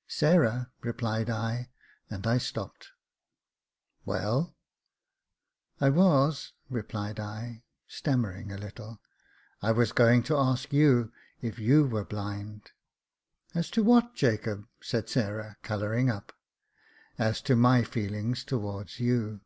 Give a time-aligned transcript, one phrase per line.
[0.08, 1.70] "Sarah," replied I,
[2.10, 2.88] and I stopped."
[4.04, 4.56] Well?""
[5.80, 8.98] I was," replied I, stammering a little
[9.62, 12.72] —"I was going to ask you if you were blind."
[13.12, 16.32] *' As to what, Jacob?" said Sarah, colouring up."
[17.16, 19.42] As to my feelings towards you."